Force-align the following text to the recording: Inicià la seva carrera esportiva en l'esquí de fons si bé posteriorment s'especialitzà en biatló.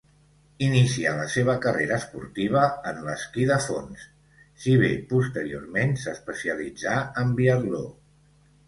Inicià 0.67 1.11
la 1.17 1.27
seva 1.33 1.55
carrera 1.65 1.99
esportiva 2.03 2.63
en 2.93 3.03
l'esquí 3.09 3.45
de 3.53 3.59
fons 3.69 4.09
si 4.65 4.75
bé 4.87 4.91
posteriorment 5.15 5.95
s'especialitzà 6.07 7.01
en 7.25 7.39
biatló. 7.43 7.89